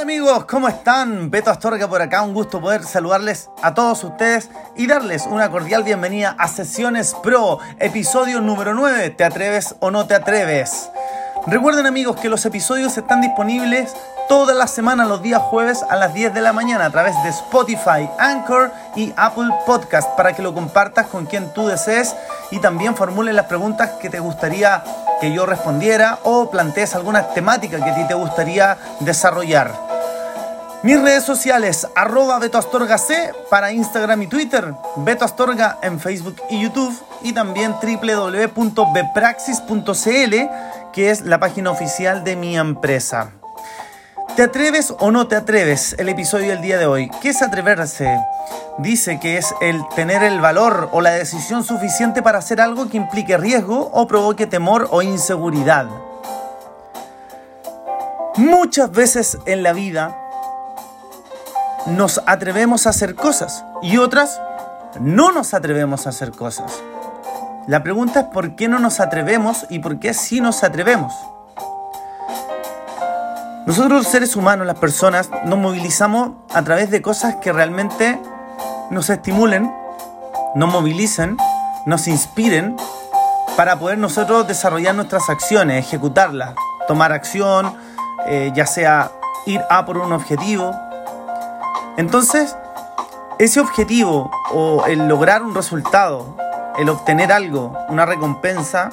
[0.00, 1.30] Hola amigos, ¿cómo están?
[1.30, 5.82] Beto Astorga por acá, un gusto poder saludarles a todos ustedes y darles una cordial
[5.82, 10.88] bienvenida a Sesiones Pro, episodio número 9, ¿te atreves o no te atreves?
[11.46, 13.94] Recuerden amigos que los episodios están disponibles
[14.26, 17.28] todas las semanas los días jueves a las 10 de la mañana a través de
[17.28, 22.16] Spotify, Anchor y Apple Podcast para que lo compartas con quien tú desees
[22.50, 24.82] y también formules las preguntas que te gustaría
[25.20, 29.89] que yo respondiera o plantees alguna temática que a ti te gustaría desarrollar.
[30.82, 36.36] Mis redes sociales, arroba Beto Astorga C para Instagram y Twitter, Beto Astorga en Facebook
[36.48, 40.34] y YouTube y también www.bepraxis.cl
[40.94, 43.32] que es la página oficial de mi empresa.
[44.36, 45.96] ¿Te atreves o no te atreves?
[45.98, 47.10] El episodio del día de hoy.
[47.20, 48.18] ¿Qué es atreverse?
[48.78, 52.96] Dice que es el tener el valor o la decisión suficiente para hacer algo que
[52.96, 55.88] implique riesgo o provoque temor o inseguridad.
[58.36, 60.16] Muchas veces en la vida
[61.86, 64.40] nos atrevemos a hacer cosas y otras
[65.00, 66.72] no nos atrevemos a hacer cosas.
[67.66, 71.12] La pregunta es por qué no nos atrevemos y por qué sí nos atrevemos.
[73.66, 78.20] Nosotros los seres humanos, las personas, nos movilizamos a través de cosas que realmente
[78.90, 79.72] nos estimulen,
[80.54, 81.36] nos movilicen,
[81.86, 82.76] nos inspiren
[83.56, 86.54] para poder nosotros desarrollar nuestras acciones, ejecutarlas,
[86.88, 87.76] tomar acción,
[88.26, 89.12] eh, ya sea
[89.46, 90.74] ir a por un objetivo.
[92.00, 92.56] Entonces,
[93.38, 96.34] ese objetivo o el lograr un resultado,
[96.78, 98.88] el obtener algo, una recompensa,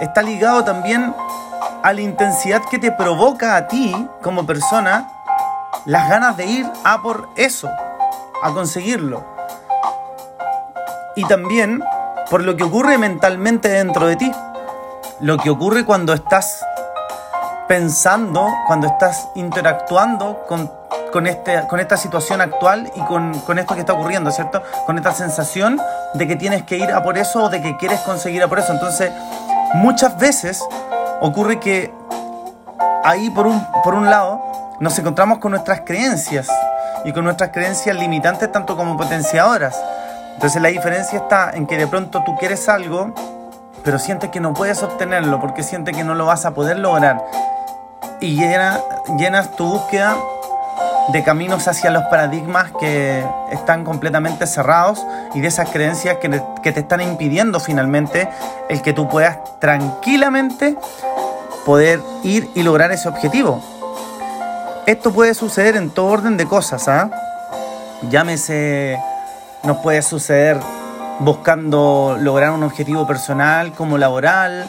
[0.00, 1.14] está ligado también
[1.82, 5.12] a la intensidad que te provoca a ti como persona
[5.84, 7.68] las ganas de ir a por eso,
[8.42, 9.22] a conseguirlo.
[11.14, 11.84] Y también
[12.30, 14.32] por lo que ocurre mentalmente dentro de ti.
[15.20, 16.64] Lo que ocurre cuando estás
[17.68, 20.81] pensando, cuando estás interactuando con,
[21.12, 24.62] con, este, con esta situación actual y con, con, esto que está ocurriendo, ¿cierto?
[24.86, 25.80] Con esta sensación
[26.14, 28.58] de que tienes que ir a por eso o de que quieres conseguir a por
[28.58, 28.72] eso.
[28.72, 29.12] Entonces,
[29.74, 30.64] muchas veces
[31.20, 31.92] ocurre que
[33.04, 34.40] ahí por un, por un lado
[34.80, 36.48] nos encontramos con nuestras creencias
[37.04, 39.80] y con nuestras creencias limitantes tanto como potenciadoras.
[40.34, 43.12] Entonces la diferencia está en que de pronto tú quieres algo,
[43.84, 47.22] pero sientes que no puedes obtenerlo porque sientes que no lo vas a poder lograr.
[48.20, 50.16] Y llenas tu búsqueda
[51.08, 55.04] de caminos hacia los paradigmas que están completamente cerrados
[55.34, 58.28] y de esas creencias que, que te están impidiendo finalmente
[58.68, 60.76] el que tú puedas tranquilamente
[61.64, 63.62] poder ir y lograr ese objetivo.
[64.86, 67.10] Esto puede suceder en todo orden de cosas, ¿ah?
[68.10, 68.98] Llámese,
[69.62, 70.58] nos puede suceder
[71.20, 74.68] buscando lograr un objetivo personal como laboral,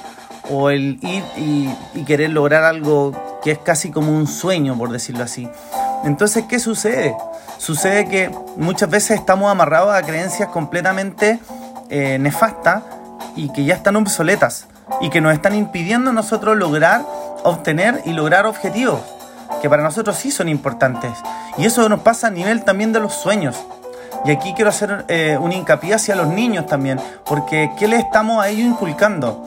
[0.50, 3.14] o el ir y, y, querer lograr algo
[3.44, 5.50] que es casi como un sueño, por decirlo así.
[6.04, 7.16] Entonces, ¿qué sucede?
[7.58, 11.40] Sucede que muchas veces estamos amarrados a creencias completamente
[11.90, 12.84] eh, nefastas
[13.36, 14.68] y que ya están obsoletas
[15.02, 17.04] y que nos están impidiendo a nosotros lograr,
[17.44, 19.00] obtener y lograr objetivos
[19.62, 21.12] que para nosotros sí son importantes.
[21.58, 23.56] Y eso nos pasa a nivel también de los sueños.
[24.26, 28.44] Y aquí quiero hacer eh, un hincapié hacia los niños también, porque ¿qué le estamos
[28.44, 29.46] a ellos inculcando?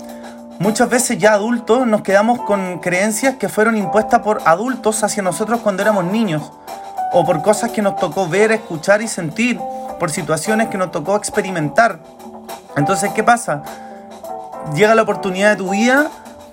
[0.59, 5.61] Muchas veces ya adultos nos quedamos con creencias que fueron impuestas por adultos hacia nosotros
[5.61, 6.51] cuando éramos niños,
[7.13, 9.61] o por cosas que nos tocó ver, escuchar y sentir,
[9.99, 11.99] por situaciones que nos tocó experimentar.
[12.77, 13.63] Entonces, ¿qué pasa?
[14.75, 16.11] llega la oportunidad de tu vida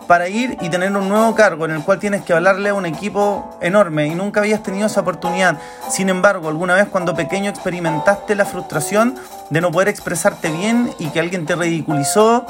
[0.08, 2.85] para ir y tener un nuevo cargo en el cual tienes que hablarle a un
[2.85, 5.58] equipo enorme y nunca habías tenido esa oportunidad.
[5.90, 9.16] Sin embargo, alguna vez cuando pequeño experimentaste la frustración
[9.50, 12.46] de no poder expresarte bien y que alguien te ridiculizó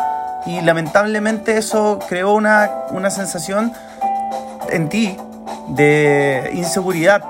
[0.46, 3.74] y lamentablemente eso creó una, una sensación
[4.70, 5.18] en ti
[5.70, 7.24] de inseguridad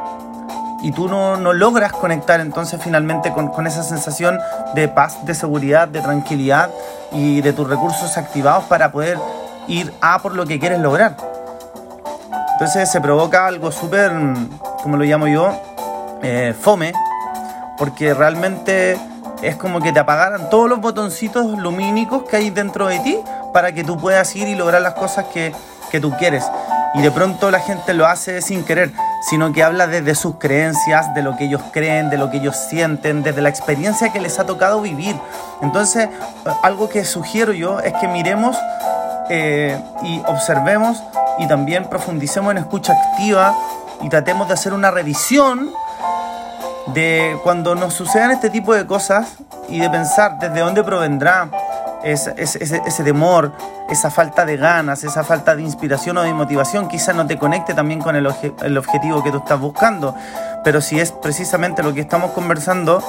[0.82, 4.40] y tú no, no, logras conectar entonces finalmente con, con esa sensación
[4.74, 6.70] de paz, de seguridad, de tranquilidad
[7.12, 9.18] y de tus recursos activados para poder
[9.68, 11.16] ir a por lo que quieres lograr.
[12.54, 14.12] Entonces se provoca algo súper,
[14.82, 15.54] como lo llamo yo,
[16.22, 16.94] eh, fome,
[17.78, 18.98] porque realmente
[19.44, 23.20] es como que te apagaran todos los botoncitos lumínicos que hay dentro de ti
[23.54, 25.54] para que tú puedas ir y lograr las cosas que,
[25.92, 26.44] que tú quieres.
[26.96, 28.92] Y de pronto la gente lo hace sin querer
[29.24, 32.58] sino que habla desde sus creencias, de lo que ellos creen, de lo que ellos
[32.58, 35.16] sienten, desde la experiencia que les ha tocado vivir.
[35.62, 36.10] Entonces,
[36.62, 38.58] algo que sugiero yo es que miremos
[39.30, 41.02] eh, y observemos
[41.40, 43.56] y también profundicemos en escucha activa
[44.02, 45.72] y tratemos de hacer una revisión
[46.88, 49.38] de cuando nos sucedan este tipo de cosas
[49.70, 51.50] y de pensar desde dónde provendrá,
[52.04, 53.54] ese, temor,
[53.90, 57.74] esa falta de ganas, esa falta de inspiración o de motivación, quizás no te conecte
[57.74, 58.28] también con el,
[58.62, 60.14] el objetivo que tú estás buscando.
[60.64, 63.02] Pero si es precisamente lo que estamos conversando,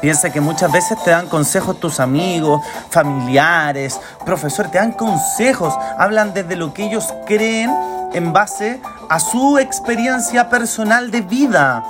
[0.00, 6.34] Piensa que muchas veces te dan consejos tus amigos, familiares, profesores, te dan consejos, hablan
[6.34, 7.74] desde lo que ellos creen
[8.12, 11.82] en base a su experiencia personal de vida.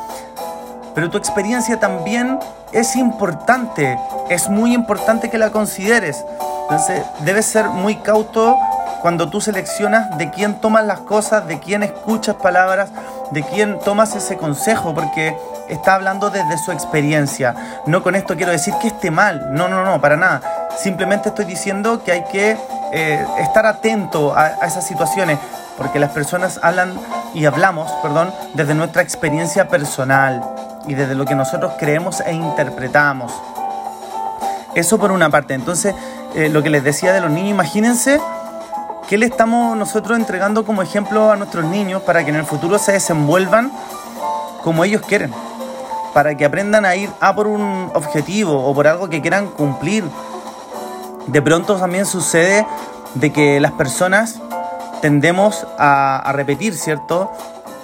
[0.96, 2.38] Pero tu experiencia también
[2.72, 3.98] es importante,
[4.31, 6.25] es muy importante que la consideres.
[6.62, 8.56] Entonces debes ser muy cauto
[9.02, 12.88] cuando tú seleccionas de quién tomas las cosas, de quién escuchas palabras,
[13.31, 15.37] de quién tomas ese consejo, porque
[15.69, 17.54] está hablando desde su experiencia.
[17.84, 20.40] No con esto quiero decir que esté mal, no, no, no, para nada.
[20.78, 22.56] Simplemente estoy diciendo que hay que
[22.94, 25.38] eh, estar atento a, a esas situaciones,
[25.76, 26.98] porque las personas hablan
[27.34, 30.56] y hablamos, perdón, desde nuestra experiencia personal
[30.87, 33.33] y desde lo que nosotros creemos e interpretamos.
[34.75, 35.55] Eso por una parte.
[35.55, 35.94] Entonces,
[36.35, 38.21] eh, lo que les decía de los niños, imagínense
[39.09, 42.79] qué le estamos nosotros entregando como ejemplo a nuestros niños para que en el futuro
[42.79, 43.73] se desenvuelvan
[44.62, 45.33] como ellos quieren,
[46.12, 50.05] para que aprendan a ir a por un objetivo o por algo que quieran cumplir.
[51.27, 52.67] De pronto también sucede
[53.15, 54.41] de que las personas
[55.00, 57.31] tendemos a, a repetir, ¿cierto?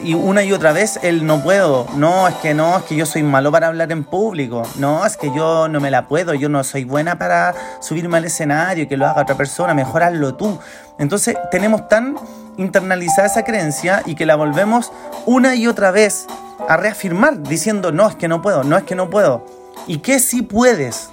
[0.02, 3.06] Y una y otra vez el no puedo, no, es que no, es que yo
[3.06, 6.48] soy malo para hablar en público, no, es que yo no me la puedo, yo
[6.48, 10.58] no soy buena para subirme al escenario, que lo haga otra persona, mejor hazlo tú.
[10.98, 12.16] Entonces tenemos tan
[12.56, 14.92] internalizada esa creencia y que la volvemos
[15.26, 16.26] una y otra vez
[16.68, 19.46] a reafirmar diciendo, no, es que no puedo, no es que no puedo.
[19.86, 21.10] ¿Y qué sí puedes?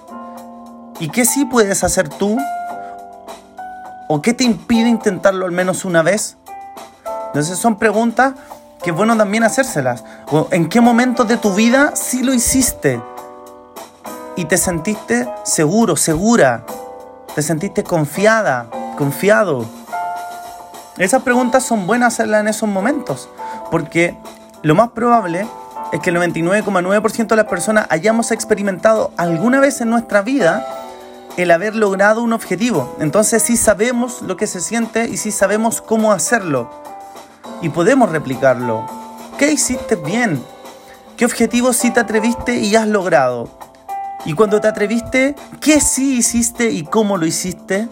[1.00, 2.38] ¿Y qué sí puedes hacer tú?
[4.08, 6.38] ¿O qué te impide intentarlo al menos una vez?
[7.28, 8.34] Entonces son preguntas
[8.84, 10.04] que bueno también hacérselas.
[10.32, 13.02] O en qué momento de tu vida sí lo hiciste
[14.36, 16.66] y te sentiste seguro, segura,
[17.36, 18.68] te sentiste confiada,
[18.98, 19.66] confiado.
[20.98, 23.30] Esas preguntas son buenas hacerlas en esos momentos,
[23.72, 24.18] porque
[24.62, 25.48] lo más probable
[25.92, 30.66] es que el 99,9% de las personas hayamos experimentado alguna vez en nuestra vida
[31.38, 32.96] el haber logrado un objetivo.
[33.00, 36.70] Entonces sí sabemos lo que se siente y sí sabemos cómo hacerlo
[37.62, 38.86] y podemos replicarlo.
[39.38, 40.44] ¿Qué hiciste bien?
[41.18, 43.50] ¿Qué objetivo sí te atreviste y has logrado?
[44.26, 47.88] Y cuando te atreviste, ¿qué sí hiciste y cómo lo hiciste?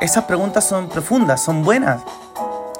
[0.00, 2.02] Esas preguntas son profundas, son buenas.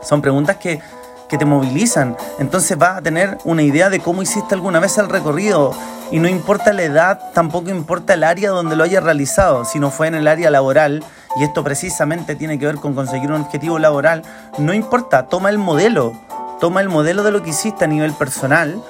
[0.02, 0.80] Son preguntas que,
[1.28, 2.16] que te movilizan.
[2.38, 5.74] Entonces vas a tener una idea de cómo hiciste alguna vez el recorrido.
[6.10, 9.64] Y no importa la edad, tampoco importa el área donde lo hayas realizado.
[9.64, 11.04] Si no fue en el área laboral,
[11.36, 14.22] y esto precisamente tiene que ver con conseguir un objetivo laboral,
[14.58, 16.12] no importa, toma el modelo,
[16.60, 18.82] toma el modelo de lo que hiciste a nivel personal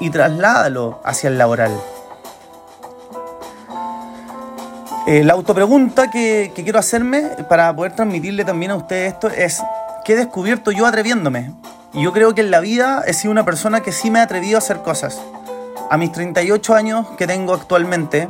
[0.00, 1.72] y trasládalo hacia el laboral.
[5.06, 9.62] Eh, la autopregunta que, que quiero hacerme para poder transmitirle también a ustedes esto es,
[10.04, 11.52] ¿qué he descubierto yo atreviéndome?
[11.92, 14.22] Y yo creo que en la vida he sido una persona que sí me ha
[14.22, 15.20] atrevido a hacer cosas.
[15.90, 18.28] A mis 38 años que tengo actualmente,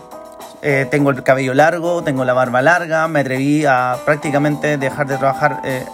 [0.67, 5.19] eh, tengo el cabello largo, tengo la barba larga, me atreví a prácticamente dejar de
[5.19, 5.85] trabajar eh,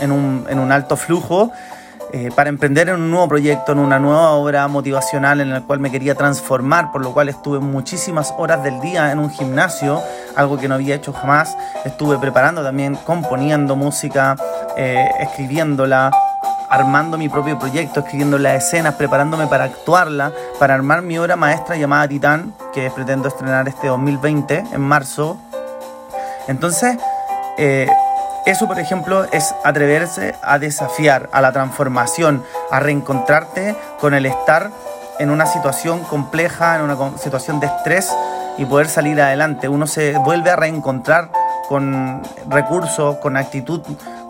[0.00, 1.50] en, un, en, un, alto flujo
[2.12, 5.80] eh, para emprender en un nuevo proyecto, en una nueva obra motivacional en la cual
[5.80, 10.02] me quería transformar, por lo cual estuve muchísimas horas del día en un gimnasio,
[10.36, 11.56] algo que no había hecho jamás.
[11.86, 14.36] Estuve preparando también, componiendo música,
[14.76, 16.10] escribiéndola
[16.68, 21.76] armando mi propio proyecto, escribiendo las escenas, preparándome para actuarla, para armar mi obra maestra
[21.76, 25.38] llamada Titán, que pretendo estrenar este 2020, en marzo.
[26.46, 26.96] Entonces,
[27.58, 27.88] eh,
[28.46, 34.70] eso, por ejemplo, es atreverse a desafiar, a la transformación, a reencontrarte con el estar
[35.18, 38.10] en una situación compleja, en una situación de estrés
[38.56, 39.68] y poder salir adelante.
[39.68, 41.30] Uno se vuelve a reencontrar
[41.68, 43.82] con recursos, con actitud,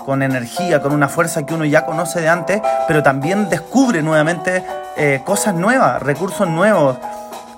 [0.09, 4.65] con energía, con una fuerza que uno ya conoce de antes, pero también descubre nuevamente
[4.97, 6.97] eh, cosas nuevas, recursos nuevos.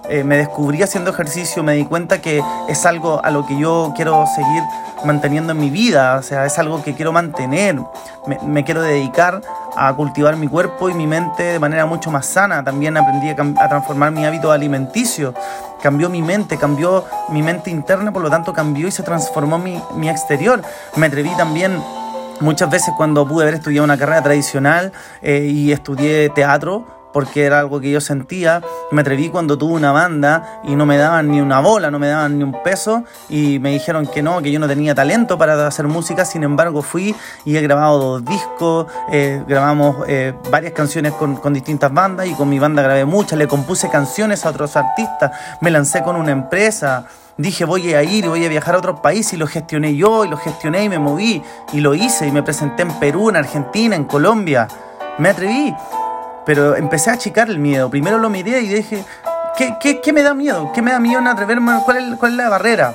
[0.09, 3.92] Eh, me descubrí haciendo ejercicio, me di cuenta que es algo a lo que yo
[3.95, 4.64] quiero seguir
[5.04, 7.78] manteniendo en mi vida, o sea, es algo que quiero mantener,
[8.45, 9.42] me, quiero dedicar
[9.76, 13.69] a cultivar mi cuerpo y mi mente de manera mucho más sana, también aprendí a,
[13.69, 15.35] transformar mi hábito alimenticio,
[15.80, 19.80] cambió mi mente, cambió mi mente interna, por lo tanto cambió y se transformó mi,
[19.95, 20.61] mi exterior,
[20.97, 21.80] me atreví también
[22.41, 27.61] Muchas veces cuando pude haber estudiado una carrera tradicional eh, y estudié teatro, porque era
[27.61, 28.62] algo que yo sentía.
[28.90, 32.09] Me atreví cuando tuve una banda y no me daban ni una bola, no me
[32.09, 33.05] daban ni un peso.
[33.29, 36.25] Y me dijeron que no, que yo no tenía talento para hacer música.
[36.25, 37.14] Sin embargo, fui
[37.45, 42.35] y he grabado dos discos, eh, grabamos eh, varias canciones con, con distintas bandas y
[42.35, 46.33] con mi banda grabé muchas, le compuse canciones a otros artistas, me lancé con una
[46.33, 47.07] empresa.
[47.37, 50.29] Dije voy a ir, voy a viajar a otro país y lo gestioné yo y
[50.29, 51.43] lo gestioné y me moví.
[51.73, 52.26] Y lo hice.
[52.26, 54.69] Y me presenté en Perú, en Argentina, en Colombia.
[55.19, 55.75] Me atreví,
[56.50, 57.88] pero empecé a achicar el miedo.
[57.88, 59.04] Primero lo miré y dije,
[59.57, 60.73] ¿qué, qué, me da miedo?
[60.75, 61.78] ¿Qué me da miedo en atreverme?
[61.85, 62.92] ¿Cuál es, ¿Cuál es la barrera?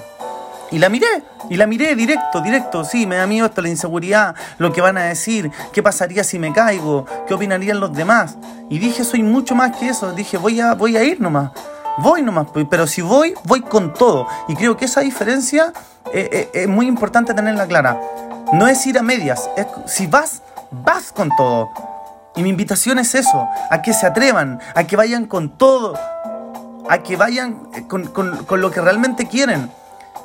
[0.72, 4.36] Y la miré, y la miré directo, directo, sí, me da miedo esto, la inseguridad,
[4.58, 8.36] lo que van a decir, qué pasaría si me caigo, qué opinarían los demás.
[8.70, 11.52] Y dije, soy mucho más que eso, dije, voy a, voy a ir nomás
[12.00, 14.28] voy nomás, pero si voy, voy con todo.
[14.50, 15.72] Y creo que esa diferencia
[16.14, 18.02] eh, eh, es muy importante tenerla clara.
[18.52, 19.50] No es ir a medias,
[19.86, 21.95] si vas, vas con todo.
[22.36, 25.98] Y mi invitación es eso, a que se atrevan, a que vayan con todo,
[26.90, 29.72] a que vayan eh, con, con lo que realmente quieren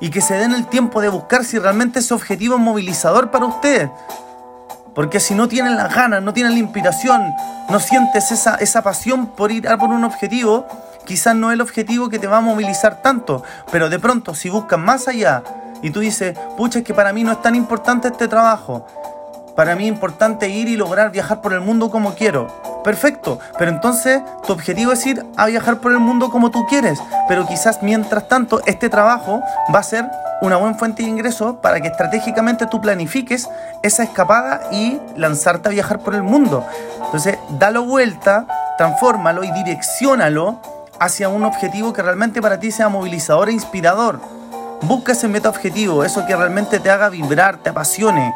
[0.01, 3.47] y que se den el tiempo de buscar si realmente ese objetivo es movilizador para
[3.47, 3.91] ustedes.
[4.95, 7.33] Porque si no tienen las ganas, no tienen la inspiración,
[7.69, 10.67] no sientes esa, esa pasión por ir a por un objetivo,
[11.05, 14.49] quizás no es el objetivo que te va a movilizar tanto, pero de pronto si
[14.49, 15.43] buscas más allá
[15.83, 18.87] y tú dices, pucha, es que para mí no es tan importante este trabajo,
[19.57, 22.49] para mí es importante ir y lograr viajar por el mundo como quiero.
[22.85, 26.99] Perfecto, pero entonces tu objetivo es ir a viajar por el mundo como tú quieres,
[27.29, 29.43] pero quizás mientras tanto este trabajo
[29.75, 30.07] va a ser
[30.41, 33.49] una buena fuente de ingresos para que estratégicamente tú planifiques
[33.83, 36.67] esa escapada y lanzarte a viajar por el mundo.
[37.05, 38.47] Entonces, dalo vuelta,
[38.79, 40.61] transfórmalo y direccionalo
[40.99, 44.21] hacia un objetivo que realmente para ti sea movilizador e inspirador.
[44.83, 48.33] Busca ese meta objetivo, eso que realmente te haga vibrar, te apasione.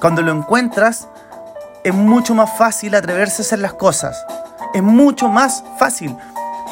[0.00, 1.08] Cuando lo encuentras,
[1.84, 4.24] es mucho más fácil atreverse a hacer las cosas.
[4.72, 6.16] Es mucho más fácil.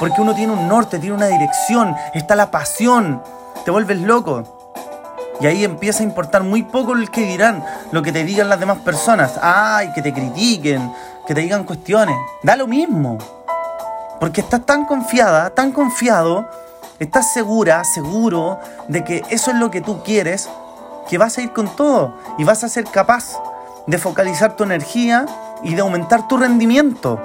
[0.01, 3.23] Porque uno tiene un norte, tiene una dirección, está la pasión,
[3.67, 4.45] te vuelves loco.
[5.43, 8.61] Y ahí empieza a importar muy poco el que dirán, lo que te digan las
[8.61, 9.39] demás personas.
[9.43, 10.91] Ay, que te critiquen,
[11.27, 12.17] que te digan cuestiones.
[12.43, 13.19] Da lo mismo.
[14.19, 16.49] Porque estás tan confiada, tan confiado,
[16.99, 18.59] estás segura, seguro
[18.89, 20.49] de que eso es lo que tú quieres,
[21.09, 23.33] que vas a ir con todo y vas a ser capaz
[23.87, 25.27] de focalizar tu energía
[25.63, 27.19] y de aumentar tu rendimiento.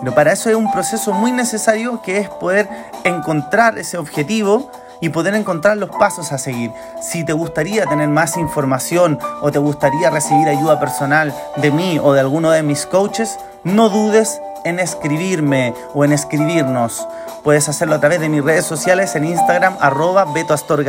[0.00, 2.68] Pero para eso es un proceso muy necesario que es poder
[3.04, 4.70] encontrar ese objetivo
[5.00, 6.72] y poder encontrar los pasos a seguir.
[7.02, 12.12] Si te gustaría tener más información o te gustaría recibir ayuda personal de mí o
[12.12, 17.08] de alguno de mis coaches, no dudes en escribirme o en escribirnos.
[17.42, 20.88] Puedes hacerlo a través de mis redes sociales en Instagram, arroba betoastorgac.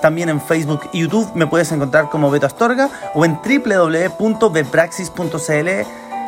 [0.00, 5.68] También en Facebook y YouTube me puedes encontrar como Beto Astorga o en www.bepraxis.cl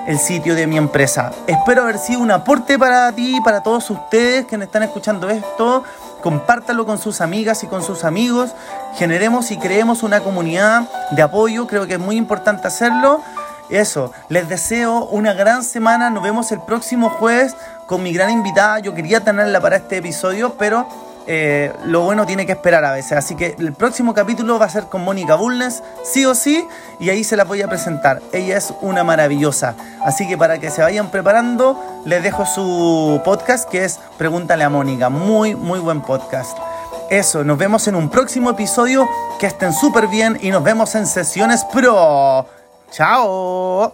[0.06, 1.32] el sitio de mi empresa.
[1.46, 5.82] Espero haber sido un aporte para ti, para todos ustedes que me están escuchando esto.
[6.22, 8.50] Compártalo con sus amigas y con sus amigos.
[8.94, 11.66] Generemos y creemos una comunidad de apoyo.
[11.66, 13.20] Creo que es muy importante hacerlo.
[13.68, 16.10] Eso, les deseo una gran semana.
[16.10, 17.54] Nos vemos el próximo jueves
[17.86, 18.78] con mi gran invitada.
[18.78, 20.86] Yo quería tenerla para este episodio, pero
[21.28, 23.12] eh, lo bueno tiene que esperar a veces.
[23.12, 26.66] Así que el próximo capítulo va a ser con Mónica Bulnes, sí o sí,
[27.00, 28.22] y ahí se la voy a presentar.
[28.32, 29.74] Ella es una maravillosa.
[30.04, 34.68] Así que para que se vayan preparando, les dejo su podcast que es Pregúntale a
[34.68, 35.08] Mónica.
[35.08, 36.56] Muy, muy buen podcast.
[37.10, 39.08] Eso, nos vemos en un próximo episodio.
[39.38, 42.46] Que estén súper bien y nos vemos en Sesiones Pro.
[42.90, 43.92] 瞧哦。